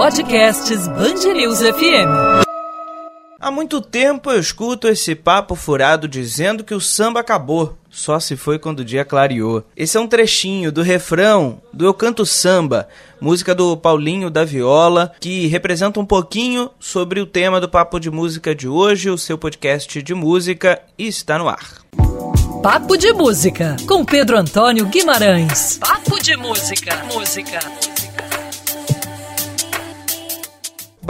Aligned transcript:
Podcasts 0.00 0.88
Bangerils 0.88 1.58
FM. 1.58 2.08
Há 3.38 3.50
muito 3.50 3.82
tempo 3.82 4.30
eu 4.30 4.40
escuto 4.40 4.88
esse 4.88 5.14
papo 5.14 5.54
furado 5.54 6.08
dizendo 6.08 6.64
que 6.64 6.74
o 6.74 6.80
samba 6.80 7.20
acabou, 7.20 7.76
só 7.90 8.18
se 8.18 8.34
foi 8.34 8.58
quando 8.58 8.80
o 8.80 8.84
dia 8.84 9.04
clareou. 9.04 9.62
Esse 9.76 9.98
é 9.98 10.00
um 10.00 10.06
trechinho 10.06 10.72
do 10.72 10.80
refrão 10.80 11.60
do 11.70 11.84
Eu 11.84 11.92
Canto 11.92 12.24
Samba, 12.24 12.88
música 13.20 13.54
do 13.54 13.76
Paulinho 13.76 14.30
da 14.30 14.42
Viola, 14.42 15.12
que 15.20 15.46
representa 15.48 16.00
um 16.00 16.06
pouquinho 16.06 16.70
sobre 16.80 17.20
o 17.20 17.26
tema 17.26 17.60
do 17.60 17.68
Papo 17.68 18.00
de 18.00 18.10
Música 18.10 18.54
de 18.54 18.66
hoje, 18.66 19.10
o 19.10 19.18
seu 19.18 19.36
podcast 19.36 20.02
de 20.02 20.14
música, 20.14 20.80
e 20.96 21.08
está 21.08 21.38
no 21.38 21.46
ar. 21.46 21.74
Papo 22.62 22.96
de 22.96 23.12
Música, 23.12 23.76
com 23.86 24.02
Pedro 24.02 24.38
Antônio 24.38 24.86
Guimarães. 24.86 25.76
Papo 25.76 26.18
de 26.22 26.34
Música, 26.38 27.04
música. 27.12 27.60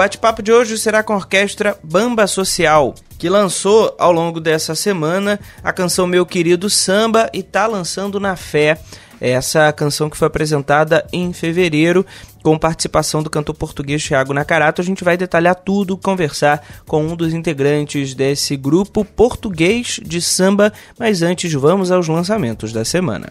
Bate-papo 0.00 0.42
de 0.42 0.50
hoje 0.50 0.78
será 0.78 1.02
com 1.02 1.12
a 1.12 1.16
orquestra 1.16 1.76
Bamba 1.82 2.26
Social, 2.26 2.94
que 3.18 3.28
lançou 3.28 3.94
ao 3.98 4.10
longo 4.10 4.40
dessa 4.40 4.74
semana 4.74 5.38
a 5.62 5.74
canção 5.74 6.06
Meu 6.06 6.24
Querido 6.24 6.70
Samba 6.70 7.28
e 7.34 7.40
está 7.40 7.66
lançando 7.66 8.18
na 8.18 8.34
fé. 8.34 8.80
Essa 9.20 9.70
canção 9.74 10.08
que 10.08 10.16
foi 10.16 10.26
apresentada 10.26 11.06
em 11.12 11.34
fevereiro 11.34 12.06
com 12.42 12.58
participação 12.58 13.22
do 13.22 13.28
cantor 13.28 13.54
português 13.54 14.02
Thiago 14.02 14.32
Nakarato. 14.32 14.80
A 14.80 14.84
gente 14.84 15.04
vai 15.04 15.18
detalhar 15.18 15.54
tudo, 15.54 15.98
conversar 15.98 16.66
com 16.86 17.04
um 17.04 17.14
dos 17.14 17.34
integrantes 17.34 18.14
desse 18.14 18.56
grupo 18.56 19.04
português 19.04 20.00
de 20.02 20.22
samba, 20.22 20.72
mas 20.98 21.20
antes 21.20 21.52
vamos 21.52 21.90
aos 21.90 22.08
lançamentos 22.08 22.72
da 22.72 22.86
semana. 22.86 23.28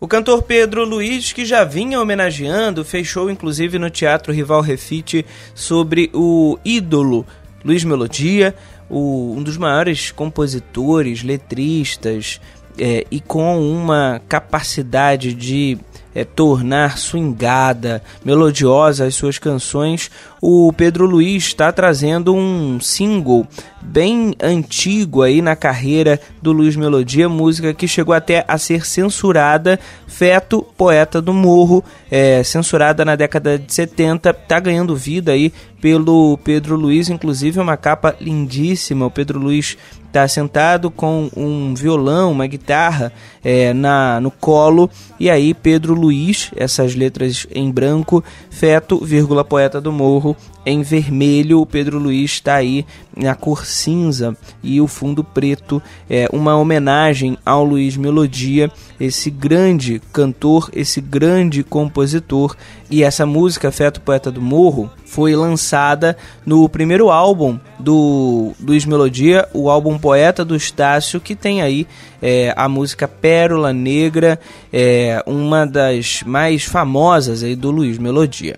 O 0.00 0.08
cantor 0.08 0.42
Pedro 0.42 0.82
Luiz, 0.82 1.30
que 1.30 1.44
já 1.44 1.62
vinha 1.62 2.00
homenageando, 2.00 2.82
fechou 2.82 3.30
inclusive 3.30 3.78
no 3.78 3.90
Teatro 3.90 4.32
Rival 4.32 4.62
Refite 4.62 5.26
sobre 5.54 6.10
o 6.14 6.58
ídolo 6.64 7.26
Luiz 7.62 7.84
Melodia, 7.84 8.54
o, 8.88 9.34
um 9.36 9.42
dos 9.42 9.58
maiores 9.58 10.10
compositores, 10.10 11.22
letristas, 11.22 12.40
é, 12.78 13.04
e 13.10 13.20
com 13.20 13.60
uma 13.60 14.22
capacidade 14.26 15.34
de 15.34 15.76
é, 16.14 16.24
tornar 16.24 16.98
swingada, 16.98 18.02
melodiosa 18.24 19.06
as 19.06 19.14
suas 19.14 19.38
canções, 19.38 20.10
o 20.40 20.72
Pedro 20.72 21.06
Luiz 21.06 21.44
está 21.44 21.70
trazendo 21.70 22.34
um 22.34 22.80
single 22.80 23.46
bem 23.82 24.34
antigo 24.42 25.22
aí 25.22 25.42
na 25.42 25.54
carreira 25.54 26.20
do 26.40 26.52
Luiz 26.52 26.76
Melodia, 26.76 27.28
música 27.28 27.74
que 27.74 27.88
chegou 27.88 28.14
até 28.14 28.44
a 28.46 28.58
ser 28.58 28.86
censurada, 28.86 29.78
Feto, 30.06 30.66
poeta 30.76 31.20
do 31.20 31.32
Morro, 31.32 31.84
é, 32.10 32.42
censurada 32.42 33.04
na 33.04 33.16
década 33.16 33.58
de 33.58 33.72
70, 33.72 34.32
tá 34.32 34.60
ganhando 34.60 34.96
vida 34.96 35.32
aí 35.32 35.52
pelo 35.80 36.38
Pedro 36.38 36.76
Luiz, 36.76 37.08
inclusive 37.08 37.58
uma 37.58 37.76
capa 37.76 38.14
lindíssima, 38.20 39.06
o 39.06 39.10
Pedro 39.10 39.38
Luiz 39.38 39.78
está 40.10 40.26
sentado 40.26 40.90
com 40.90 41.30
um 41.36 41.72
violão, 41.72 42.32
uma 42.32 42.46
guitarra 42.46 43.12
é, 43.44 43.72
na 43.72 44.20
no 44.20 44.30
colo 44.30 44.90
e 45.18 45.30
aí 45.30 45.54
Pedro 45.54 45.94
Luiz, 45.94 46.50
essas 46.56 46.96
letras 46.96 47.46
em 47.54 47.70
branco, 47.70 48.22
Feto, 48.50 49.02
vírgula, 49.02 49.44
poeta 49.44 49.80
do 49.80 49.92
Morro, 49.92 50.36
em 50.66 50.82
vermelho, 50.82 51.60
o 51.60 51.66
Pedro 51.66 51.98
Luiz 51.98 52.32
está 52.32 52.56
aí 52.56 52.84
na 53.16 53.34
cor 53.34 53.64
cinza 53.64 54.36
e 54.62 54.80
o 54.80 54.86
fundo 54.86 55.22
preto, 55.22 55.80
é 56.08 56.28
uma 56.32 56.56
homenagem 56.56 57.38
ao 57.46 57.64
Luiz 57.64 57.96
Melodia, 57.96 58.70
esse 58.98 59.30
grande 59.30 60.02
cantor, 60.12 60.68
esse 60.74 61.00
grande 61.00 61.62
compositor. 61.62 62.56
E 62.90 63.04
essa 63.04 63.24
música, 63.24 63.70
Feto 63.70 64.00
Poeta 64.00 64.30
do 64.30 64.42
Morro, 64.42 64.90
foi 65.10 65.34
lançada 65.34 66.16
no 66.46 66.68
primeiro 66.68 67.10
álbum 67.10 67.58
do 67.80 68.52
Luiz 68.62 68.84
Melodia, 68.84 69.48
o 69.52 69.68
álbum 69.68 69.98
Poeta 69.98 70.44
do 70.44 70.54
Estácio, 70.54 71.20
que 71.20 71.34
tem 71.34 71.60
aí 71.60 71.84
é, 72.22 72.54
a 72.56 72.68
música 72.68 73.08
Pérola 73.08 73.72
Negra, 73.72 74.38
é, 74.72 75.20
uma 75.26 75.66
das 75.66 76.22
mais 76.24 76.62
famosas 76.62 77.42
aí 77.42 77.56
do 77.56 77.72
Luiz 77.72 77.98
Melodia. 77.98 78.56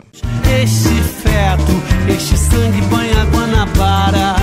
Este 0.63 0.95
feto, 1.23 2.13
este 2.15 2.37
sangue 2.37 2.83
banha 2.83 3.25
Guanabara. 3.33 4.37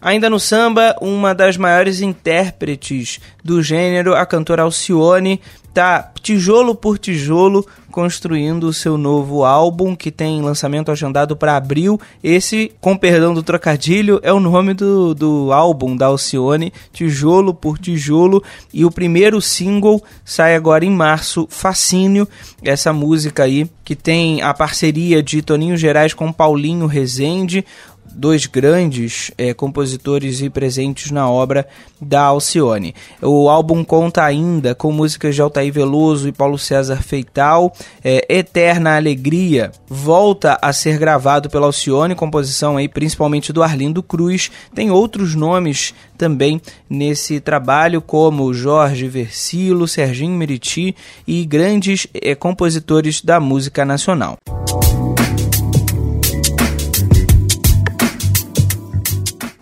Ainda 0.00 0.30
no 0.30 0.38
samba, 0.38 0.94
uma 1.00 1.34
das 1.34 1.56
maiores 1.56 2.00
intérpretes 2.00 3.18
do 3.42 3.60
gênero, 3.60 4.14
a 4.14 4.24
cantora 4.24 4.62
Alcione, 4.62 5.40
tá 5.78 6.10
tijolo 6.20 6.74
por 6.74 6.98
tijolo 6.98 7.64
construindo 7.88 8.64
o 8.64 8.72
seu 8.72 8.98
novo 8.98 9.44
álbum 9.44 9.94
que 9.94 10.10
tem 10.10 10.42
lançamento 10.42 10.90
agendado 10.90 11.36
para 11.36 11.56
abril. 11.56 12.00
Esse, 12.20 12.72
com 12.80 12.96
perdão 12.96 13.32
do 13.32 13.44
trocadilho, 13.44 14.18
é 14.24 14.32
o 14.32 14.40
nome 14.40 14.74
do, 14.74 15.14
do 15.14 15.52
álbum 15.52 15.96
da 15.96 16.06
Alcione, 16.06 16.72
Tijolo 16.92 17.54
por 17.54 17.78
Tijolo. 17.78 18.42
E 18.74 18.84
o 18.84 18.90
primeiro 18.90 19.40
single 19.40 20.02
sai 20.24 20.56
agora 20.56 20.84
em 20.84 20.90
março, 20.90 21.46
Fascínio. 21.48 22.26
Essa 22.60 22.92
música 22.92 23.44
aí 23.44 23.70
que 23.84 23.94
tem 23.94 24.42
a 24.42 24.52
parceria 24.52 25.22
de 25.22 25.42
Toninho 25.42 25.76
Gerais 25.76 26.12
com 26.12 26.32
Paulinho 26.32 26.86
Rezende 26.86 27.64
dois 28.12 28.46
grandes 28.46 29.30
é, 29.36 29.54
compositores 29.54 30.40
e 30.40 30.50
presentes 30.50 31.10
na 31.10 31.28
obra 31.28 31.66
da 32.00 32.22
Alcione. 32.22 32.94
O 33.22 33.48
álbum 33.48 33.84
conta 33.84 34.24
ainda 34.24 34.74
com 34.74 34.92
músicas 34.92 35.34
de 35.34 35.42
Altair 35.42 35.72
Veloso 35.72 36.28
e 36.28 36.32
Paulo 36.32 36.58
César 36.58 37.02
Feital. 37.02 37.72
É, 38.04 38.24
Eterna 38.28 38.96
Alegria 38.96 39.72
volta 39.88 40.58
a 40.60 40.72
ser 40.72 40.98
gravado 40.98 41.50
pela 41.50 41.66
Alcione, 41.66 42.14
composição 42.14 42.76
aí 42.76 42.88
principalmente 42.88 43.52
do 43.52 43.62
Arlindo 43.62 44.02
Cruz. 44.02 44.50
Tem 44.74 44.90
outros 44.90 45.34
nomes 45.34 45.94
também 46.16 46.60
nesse 46.90 47.40
trabalho, 47.40 48.02
como 48.02 48.52
Jorge 48.52 49.08
Versilo, 49.08 49.86
Serginho 49.86 50.36
Meriti 50.36 50.94
e 51.26 51.44
grandes 51.44 52.06
é, 52.14 52.34
compositores 52.34 53.22
da 53.22 53.38
música 53.40 53.84
nacional. 53.84 54.36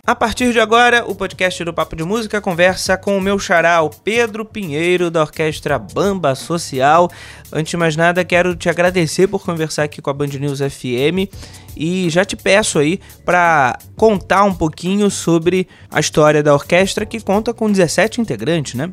A 0.07 0.15
partir 0.15 0.53
de 0.53 0.59
agora, 0.61 1.03
o 1.05 1.13
podcast 1.13 1.61
do 1.65 1.73
Papo 1.73 1.93
de 1.93 2.01
Música 2.05 2.39
conversa 2.39 2.95
com 2.95 3.17
o 3.17 3.21
meu 3.21 3.37
xará, 3.37 3.81
o 3.81 3.89
Pedro 3.89 4.45
Pinheiro, 4.45 5.11
da 5.11 5.19
Orquestra 5.19 5.77
Bamba 5.77 6.33
Social. 6.33 7.11
Antes 7.51 7.71
de 7.71 7.75
mais 7.75 7.97
nada, 7.97 8.23
quero 8.23 8.55
te 8.55 8.69
agradecer 8.69 9.27
por 9.27 9.43
conversar 9.43 9.83
aqui 9.83 10.01
com 10.01 10.09
a 10.09 10.13
Band 10.13 10.27
News 10.27 10.59
FM 10.59 11.27
e 11.75 12.09
já 12.09 12.23
te 12.23 12.37
peço 12.37 12.79
aí 12.79 13.01
para 13.25 13.77
contar 13.97 14.45
um 14.45 14.53
pouquinho 14.53 15.11
sobre 15.11 15.67
a 15.91 15.99
história 15.99 16.41
da 16.41 16.53
orquestra, 16.53 17.05
que 17.05 17.19
conta 17.19 17.53
com 17.53 17.69
17 17.69 18.21
integrantes, 18.21 18.75
né? 18.75 18.89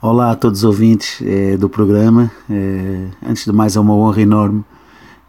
Olá 0.00 0.30
a 0.30 0.36
todos 0.36 0.60
os 0.60 0.64
ouvintes 0.64 1.20
é, 1.26 1.56
do 1.56 1.68
programa. 1.68 2.30
É, 2.48 3.08
antes 3.28 3.44
de 3.44 3.50
mais, 3.50 3.74
é 3.74 3.80
uma 3.80 3.96
honra 3.96 4.22
enorme 4.22 4.64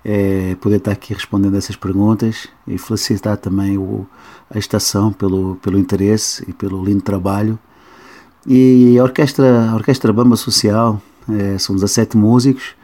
é, 0.05 0.55
poder 0.61 0.75
estar 0.77 0.91
aqui 0.91 1.15
respondendo 1.15 1.57
essas 1.57 1.75
perguntas 1.75 2.47
e 2.67 2.77
felicitar 2.77 3.37
também 3.37 3.75
o, 3.75 4.05
a 4.53 4.59
estação 4.59 5.11
pelo, 5.11 5.55
pelo 5.55 5.79
interesse 5.79 6.45
e 6.47 6.53
pelo 6.53 6.85
lindo 6.85 7.01
trabalho. 7.01 7.57
E 8.45 8.99
a 8.99 9.03
Orquestra, 9.03 9.71
a 9.71 9.73
Orquestra 9.73 10.13
Bamba 10.13 10.35
Social, 10.35 11.01
é, 11.27 11.57
são 11.57 11.73
17 11.73 12.15
músicos, 12.15 12.75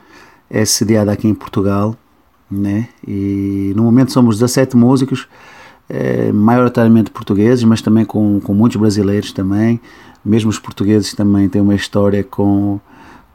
é 0.49 0.65
sediada 0.65 1.11
aqui 1.11 1.27
em 1.27 1.35
Portugal, 1.35 1.95
né? 2.49 2.89
e 3.07 3.71
no 3.75 3.83
momento 3.83 4.11
somos 4.11 4.39
17 4.39 4.75
músicos, 4.75 5.27
é, 5.87 6.31
maioritariamente 6.31 7.11
portugueses, 7.11 7.63
mas 7.63 7.83
também 7.83 8.03
com, 8.03 8.39
com 8.39 8.53
muitos 8.53 8.77
brasileiros 8.77 9.31
também, 9.31 9.79
mesmo 10.25 10.49
os 10.49 10.57
portugueses 10.57 11.13
também 11.13 11.47
têm 11.47 11.61
uma 11.61 11.75
história 11.75 12.23
com 12.23 12.79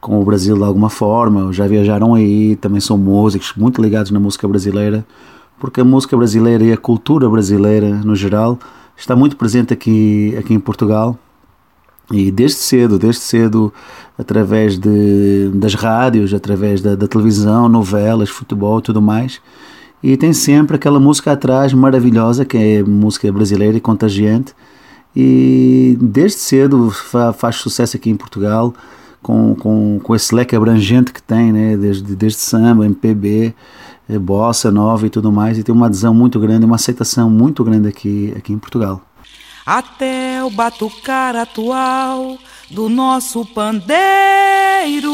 com 0.07 0.21
o 0.21 0.23
Brasil 0.23 0.55
de 0.55 0.63
alguma 0.63 0.89
forma, 0.89 1.51
já 1.51 1.67
viajaram 1.67 2.15
aí, 2.15 2.55
também 2.55 2.79
são 2.79 2.97
músicos 2.97 3.51
muito 3.57 3.81
ligados 3.81 4.09
na 4.09 4.21
música 4.21 4.47
brasileira, 4.47 5.05
porque 5.59 5.81
a 5.81 5.83
música 5.83 6.15
brasileira 6.15 6.63
e 6.63 6.71
a 6.71 6.77
cultura 6.77 7.29
brasileira 7.29 7.89
no 7.89 8.15
geral 8.15 8.57
está 8.95 9.17
muito 9.17 9.35
presente 9.35 9.73
aqui, 9.73 10.33
aqui 10.39 10.53
em 10.53 10.61
Portugal. 10.61 11.19
E 12.09 12.31
desde 12.31 12.57
cedo, 12.59 12.97
desde 12.97 13.19
cedo, 13.19 13.73
através 14.17 14.79
de, 14.79 15.49
das 15.55 15.73
rádios, 15.73 16.33
através 16.33 16.81
da, 16.81 16.95
da 16.95 17.05
televisão, 17.05 17.67
novelas, 17.67 18.29
futebol 18.29 18.79
tudo 18.79 19.01
mais. 19.01 19.41
E 20.01 20.15
tem 20.15 20.31
sempre 20.31 20.77
aquela 20.77 21.01
música 21.01 21.33
atrás 21.33 21.73
maravilhosa, 21.73 22.45
que 22.45 22.57
é 22.57 22.81
música 22.81 23.29
brasileira 23.29 23.75
e 23.75 23.81
contagiante. 23.81 24.53
E 25.13 25.97
desde 25.99 26.39
cedo 26.39 26.91
faz 27.35 27.57
sucesso 27.57 27.97
aqui 27.97 28.09
em 28.09 28.15
Portugal 28.15 28.73
com, 29.21 29.55
com, 29.55 29.99
com 30.01 30.15
esse 30.15 30.33
leque 30.33 30.55
abrangente 30.55 31.11
que 31.11 31.21
tem, 31.21 31.51
né? 31.51 31.77
desde, 31.77 32.15
desde 32.15 32.39
samba, 32.39 32.85
MPB, 32.85 33.53
eh, 34.09 34.19
bossa 34.19 34.71
nova 34.71 35.05
e 35.05 35.09
tudo 35.09 35.31
mais, 35.31 35.57
e 35.57 35.63
tem 35.63 35.73
uma 35.73 35.87
adesão 35.87 36.13
muito 36.13 36.39
grande, 36.39 36.65
uma 36.65 36.75
aceitação 36.75 37.29
muito 37.29 37.63
grande 37.63 37.87
aqui, 37.87 38.33
aqui 38.37 38.53
em 38.53 38.57
Portugal. 38.57 39.01
Até 39.65 40.41
o 40.43 40.49
batucar 40.49 41.35
atual 41.35 42.37
do 42.71 42.87
nosso 42.87 43.45
pandeiro. 43.45 45.11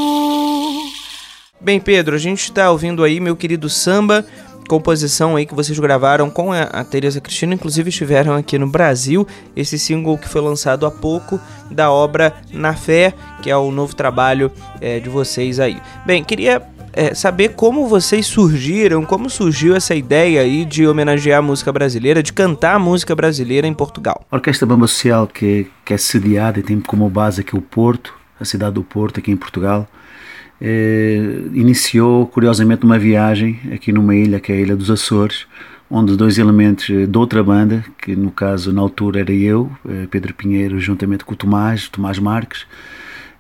Bem, 1.60 1.80
Pedro, 1.80 2.14
a 2.14 2.20
gente 2.20 2.44
está 2.44 2.70
ouvindo 2.70 3.04
aí 3.04 3.20
meu 3.20 3.36
querido 3.36 3.70
samba, 3.70 4.26
composição 4.68 5.36
aí 5.36 5.46
que 5.46 5.54
vocês 5.56 5.78
gravaram 5.80 6.30
com 6.30 6.52
a, 6.52 6.64
a 6.64 6.84
Tereza 6.84 7.20
Cristina, 7.20 7.54
inclusive 7.54 7.90
estiveram 7.90 8.34
aqui 8.36 8.58
no 8.58 8.68
Brasil, 8.68 9.28
esse 9.56 9.78
single 9.78 10.18
que 10.18 10.28
foi 10.28 10.42
lançado 10.42 10.86
há 10.86 10.92
pouco 10.92 11.40
da 11.70 11.92
obra 11.92 12.34
Na 12.52 12.74
Fé, 12.74 13.14
que 13.42 13.50
é 13.50 13.58
o 13.58 13.72
novo 13.72 13.96
trabalho 13.96 14.52
é, 14.82 15.00
de 15.00 15.10
vocês 15.10 15.60
aí. 15.60 15.82
Bem, 16.06 16.24
queria 16.24 16.62
é, 16.94 17.14
saber 17.14 17.50
como 17.50 17.88
vocês 17.88 18.26
surgiram, 18.26 19.04
como 19.04 19.30
surgiu 19.30 19.76
essa 19.76 19.96
ideia 19.96 20.42
aí 20.42 20.64
de 20.64 20.88
homenagear 20.88 21.40
a 21.40 21.42
música 21.42 21.72
brasileira, 21.72 22.22
de 22.22 22.32
cantar 22.32 22.76
a 22.76 22.80
música 22.80 23.16
brasileira 23.16 23.68
em 23.68 23.74
Portugal. 23.74 24.26
A 24.32 24.36
Orquestra 24.36 24.68
Bamba 24.68 24.88
Social, 24.88 25.28
que, 25.28 25.68
que 25.84 25.94
é 25.94 25.98
sediada 25.98 26.60
e 26.60 26.64
tem 26.64 26.80
como 26.80 27.10
base 27.10 27.42
aqui 27.42 27.56
o 27.56 27.62
Porto, 27.62 28.14
a 28.40 28.46
cidade 28.46 28.76
do 28.76 28.84
Porto, 28.84 29.20
aqui 29.20 29.32
em 29.32 29.38
Portugal, 29.38 29.88
é, 30.66 31.18
iniciou 31.54 32.26
curiosamente 32.26 32.86
uma 32.86 32.98
viagem 32.98 33.60
aqui 33.74 33.92
numa 33.92 34.16
ilha, 34.16 34.40
que 34.40 34.50
é 34.54 34.56
a 34.56 34.60
Ilha 34.60 34.76
dos 34.78 34.90
Açores, 34.90 35.46
onde 35.90 36.16
dois 36.16 36.38
elementos 36.38 36.88
de 36.88 37.18
outra 37.18 37.44
banda, 37.44 37.84
que 38.02 38.16
no 38.16 38.32
caso 38.32 38.72
na 38.72 38.82
altura 38.82 39.20
era 39.20 39.34
eu, 39.34 39.70
eh, 39.88 40.08
Pedro 40.10 40.34
Pinheiro, 40.34 40.80
juntamente 40.80 41.26
com 41.26 41.34
o 41.34 41.36
Tomás, 41.36 41.90
Tomás 41.90 42.18
Marques, 42.18 42.66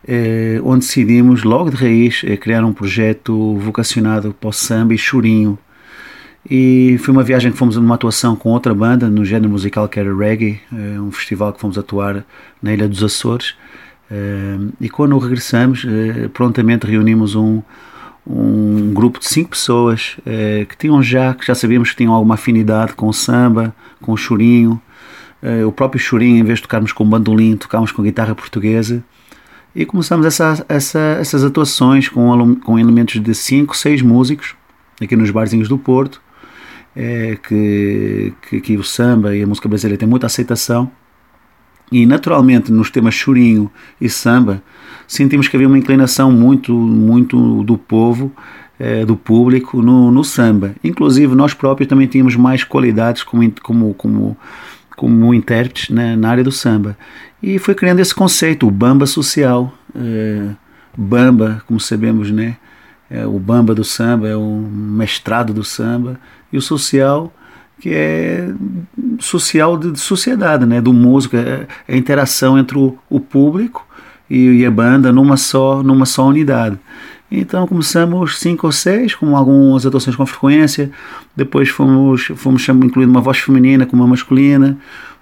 eh, 0.05 0.59
onde 0.63 0.85
decidimos 0.85 1.43
logo 1.43 1.69
de 1.69 1.77
raiz 1.77 2.23
eh, 2.25 2.35
criar 2.35 2.63
um 2.65 2.73
projeto 2.73 3.57
vocacionado 3.57 4.33
para 4.33 4.49
o 4.49 4.53
samba 4.53 4.93
e 4.93 4.97
chorinho. 4.97 5.57
E 6.49 6.97
foi 6.99 7.13
uma 7.13 7.23
viagem 7.23 7.51
que 7.53 7.57
fomos 7.57 7.77
numa 7.77 7.95
atuação 7.95 8.35
com 8.35 8.49
outra 8.49 8.73
banda 8.73 9.09
no 9.09 9.23
género 9.23 9.49
musical 9.49 9.87
que 9.87 9.97
era 9.99 10.13
reggae, 10.13 10.59
eh, 10.73 10.99
um 10.99 11.11
festival 11.11 11.53
que 11.53 11.61
fomos 11.61 11.77
atuar 11.77 12.25
na 12.61 12.73
Ilha 12.73 12.87
dos 12.87 13.01
Açores. 13.01 13.55
E 14.79 14.89
quando 14.89 15.17
regressamos, 15.17 15.85
prontamente 16.33 16.85
reunimos 16.85 17.35
um, 17.35 17.61
um 18.27 18.93
grupo 18.93 19.19
de 19.19 19.27
cinco 19.27 19.51
pessoas 19.51 20.17
que 20.69 20.77
tinham 20.77 21.01
já, 21.01 21.33
que 21.33 21.45
já 21.45 21.55
sabíamos 21.55 21.91
que 21.91 21.97
tinham 21.97 22.13
alguma 22.13 22.35
afinidade 22.35 22.93
com 22.93 23.07
o 23.07 23.13
samba, 23.13 23.73
com 24.01 24.11
o 24.11 24.17
chorinho. 24.17 24.79
o 25.67 25.71
próprio 25.71 25.99
chorinho, 25.99 26.37
em 26.37 26.43
vez 26.43 26.59
de 26.59 26.63
tocarmos 26.63 26.91
com 26.91 27.03
bandolim, 27.09 27.57
tocámos 27.57 27.91
com 27.91 28.03
guitarra 28.03 28.35
portuguesa 28.35 29.03
e 29.75 29.85
começamos 29.85 30.25
essa, 30.25 30.63
essa, 30.69 30.99
essas 31.19 31.43
atuações 31.43 32.07
com, 32.07 32.55
com 32.57 32.77
elementos 32.77 33.19
de 33.19 33.33
5, 33.33 33.75
6 33.75 34.01
músicos, 34.03 34.55
aqui 35.01 35.15
nos 35.15 35.31
barzinhos 35.31 35.67
do 35.67 35.79
Porto, 35.79 36.21
é, 36.95 37.37
que, 37.47 38.33
que, 38.47 38.61
que 38.61 38.77
o 38.77 38.83
samba 38.83 39.35
e 39.35 39.41
a 39.41 39.47
música 39.47 39.67
brasileira 39.67 39.97
têm 39.97 40.07
muita 40.07 40.27
aceitação. 40.27 40.91
E 41.93 42.05
naturalmente 42.07 42.71
nos 42.71 42.89
temas 42.89 43.13
chorinho 43.13 43.69
e 44.01 44.09
samba 44.09 44.63
sentimos 45.07 45.47
que 45.47 45.55
havia 45.55 45.67
uma 45.67 45.77
inclinação 45.77 46.31
muito, 46.31 46.73
muito 46.73 47.63
do 47.63 47.77
povo, 47.77 48.31
é, 48.79 49.05
do 49.05 49.15
público 49.15 49.79
no, 49.81 50.11
no 50.11 50.23
samba. 50.23 50.73
Inclusive 50.83 51.35
nós 51.35 51.53
próprios 51.53 51.87
também 51.87 52.07
tínhamos 52.07 52.35
mais 52.35 52.63
qualidades 52.63 53.21
como, 53.21 53.51
como, 53.61 53.93
como 53.93 54.37
como 54.95 55.33
intérpretes 55.33 55.89
na, 55.89 56.15
na, 56.15 56.29
área 56.29 56.43
do 56.43 56.51
samba. 56.51 56.97
E 57.41 57.59
foi 57.59 57.75
criando 57.75 57.99
esse 57.99 58.13
conceito, 58.13 58.67
o 58.67 58.71
bamba 58.71 59.05
social. 59.05 59.73
É, 59.95 60.49
bamba, 60.97 61.61
como 61.67 61.79
sabemos, 61.79 62.31
né? 62.31 62.57
É, 63.09 63.25
o 63.25 63.37
bamba 63.37 63.75
do 63.75 63.83
samba 63.83 64.27
é 64.27 64.35
o 64.35 64.47
mestrado 64.47 65.53
do 65.53 65.63
samba. 65.63 66.19
E 66.51 66.57
o 66.57 66.61
social, 66.61 67.33
que 67.79 67.89
é 67.93 68.49
social 69.19 69.77
de, 69.77 69.91
de 69.91 69.99
sociedade, 69.99 70.65
né? 70.65 70.81
Do 70.81 70.93
músico, 70.93 71.35
é, 71.35 71.67
é 71.87 71.93
a 71.93 71.97
interação 71.97 72.57
entre 72.57 72.77
o, 72.77 72.97
o 73.09 73.19
público 73.19 73.85
e, 74.29 74.61
e, 74.61 74.65
a 74.65 74.71
banda 74.71 75.11
numa 75.11 75.37
só, 75.37 75.83
numa 75.83 76.05
só 76.05 76.27
unidade. 76.27 76.77
Então 77.31 77.65
começamos 77.65 78.39
cinco 78.39 78.67
ou 78.67 78.71
seis, 78.71 79.15
com 79.15 79.35
algumas 79.35 79.85
atuações 79.85 80.15
com 80.15 80.25
frequência. 80.25 80.91
Depois 81.35 81.69
fomos, 81.69 82.31
fomos 82.35 82.67
incluindo 82.69 83.11
uma 83.11 83.21
voz 83.21 83.39
feminina 83.39 83.85
com 83.85 83.95
uma 83.95 84.07
masculina. 84.07 84.77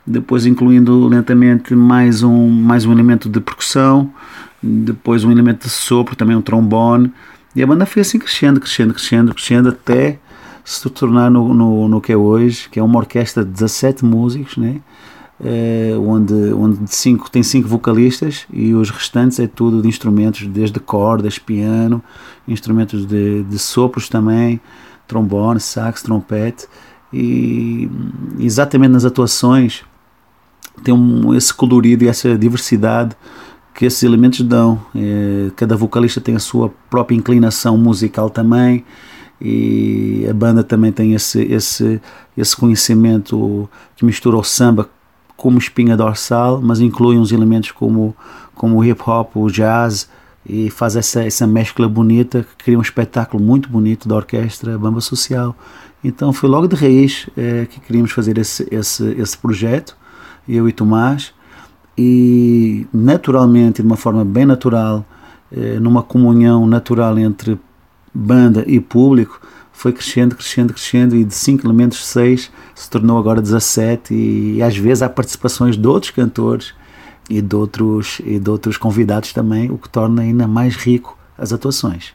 Depois 0.05 0.45
incluindo 0.45 1.07
lentamente 1.07 1.73
mais 1.75 2.21
um, 2.23 2.49
mais 2.49 2.85
um 2.85 2.91
elemento 2.91 3.29
de 3.29 3.39
percussão. 3.39 4.11
Depois 4.61 5.23
um 5.23 5.31
elemento 5.31 5.67
de 5.67 5.69
sopro, 5.69 6.15
também 6.15 6.35
um 6.35 6.41
trombone. 6.41 7.11
E 7.55 7.63
a 7.63 7.67
banda 7.67 7.85
foi 7.85 8.01
assim 8.01 8.19
crescendo, 8.19 8.59
crescendo, 8.59 8.93
crescendo, 8.93 9.33
crescendo 9.33 9.69
até 9.69 10.19
se 10.63 10.89
tornar 10.89 11.29
no, 11.29 11.53
no, 11.53 11.87
no 11.87 12.01
que 12.01 12.11
é 12.11 12.17
hoje, 12.17 12.69
que 12.69 12.79
é 12.79 12.83
uma 12.83 12.99
orquestra 12.99 13.43
de 13.43 13.51
17 13.51 14.05
músicos, 14.05 14.57
né? 14.57 14.81
é, 15.43 15.93
onde, 15.97 16.33
onde 16.53 16.79
cinco, 16.93 17.29
tem 17.29 17.41
cinco 17.41 17.67
vocalistas 17.67 18.45
e 18.53 18.73
os 18.73 18.89
restantes 18.91 19.39
é 19.39 19.47
tudo 19.47 19.81
de 19.81 19.87
instrumentos, 19.87 20.45
desde 20.47 20.79
cordas, 20.79 21.39
piano, 21.39 22.01
instrumentos 22.47 23.05
de, 23.05 23.43
de 23.43 23.59
sopros 23.59 24.07
também, 24.07 24.61
trombone, 25.07 25.59
sax, 25.59 26.03
trompete. 26.03 26.67
E 27.11 27.89
exatamente 28.39 28.91
nas 28.91 29.03
atuações 29.03 29.83
tem 30.83 30.93
um, 30.93 31.33
esse 31.33 31.53
colorido 31.53 32.03
e 32.05 32.07
essa 32.07 32.37
diversidade 32.37 33.15
que 33.73 33.85
esses 33.85 34.03
elementos 34.03 34.41
dão. 34.41 34.79
É, 34.95 35.49
cada 35.55 35.75
vocalista 35.75 36.21
tem 36.21 36.35
a 36.35 36.39
sua 36.39 36.71
própria 36.89 37.15
inclinação 37.15 37.77
musical 37.77 38.29
também 38.29 38.85
e 39.41 40.25
a 40.29 40.33
banda 40.33 40.63
também 40.63 40.91
tem 40.91 41.13
esse, 41.13 41.41
esse, 41.41 41.99
esse 42.37 42.55
conhecimento 42.55 43.67
que 43.95 44.05
mistura 44.05 44.37
o 44.37 44.43
samba 44.43 44.87
como 45.35 45.57
espinha 45.57 45.97
dorsal, 45.97 46.61
mas 46.61 46.79
inclui 46.79 47.17
uns 47.17 47.31
elementos 47.31 47.71
como, 47.71 48.15
como 48.53 48.77
o 48.77 48.85
hip 48.85 49.01
hop, 49.03 49.35
o 49.35 49.49
jazz 49.49 50.07
e 50.45 50.69
faz 50.69 50.95
essa, 50.95 51.23
essa 51.23 51.47
mescla 51.47 51.89
bonita 51.89 52.43
que 52.43 52.63
cria 52.63 52.77
um 52.77 52.81
espetáculo 52.81 53.43
muito 53.43 53.67
bonito 53.67 54.07
da 54.07 54.15
orquestra 54.15 54.77
Bamba 54.77 55.01
Social. 55.01 55.55
Então 56.03 56.31
foi 56.31 56.47
logo 56.47 56.67
de 56.67 56.75
raiz 56.75 57.27
é, 57.35 57.65
que 57.65 57.79
queríamos 57.79 58.11
fazer 58.11 58.37
esse, 58.37 58.67
esse, 58.69 59.03
esse 59.19 59.37
projeto, 59.37 59.97
eu 60.47 60.69
e 60.69 60.71
Tomás, 60.71 61.33
e 61.97 62.87
naturalmente, 62.93 63.81
de 63.81 63.87
uma 63.87 63.97
forma 63.97 64.23
bem 64.23 64.45
natural, 64.45 65.05
é, 65.51 65.79
numa 65.79 66.01
comunhão 66.03 66.65
natural 66.65 67.17
entre 67.17 67.59
banda 68.13 68.63
e 68.67 68.79
público, 68.79 69.41
foi 69.71 69.91
crescendo, 69.91 70.35
crescendo, 70.35 70.73
crescendo 70.73 71.15
e 71.15 71.23
de 71.23 71.33
5 71.33 71.65
elementos 71.65 72.05
6 72.05 72.51
se 72.75 72.89
tornou 72.89 73.17
agora 73.17 73.41
17 73.41 74.13
e, 74.13 74.55
e 74.57 74.63
às 74.63 74.77
vezes 74.77 75.01
há 75.01 75.09
participações 75.09 75.77
de 75.77 75.87
outros 75.87 76.11
cantores 76.11 76.73
e 77.29 77.41
de 77.41 77.55
outros, 77.55 78.21
e 78.23 78.39
de 78.39 78.49
outros 78.49 78.77
convidados 78.77 79.33
também, 79.33 79.71
o 79.71 79.77
que 79.77 79.89
torna 79.89 80.21
ainda 80.21 80.47
mais 80.47 80.75
rico 80.75 81.17
as 81.37 81.51
atuações. 81.51 82.13